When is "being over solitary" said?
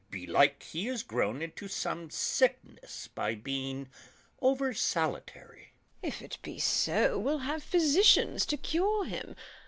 3.35-5.73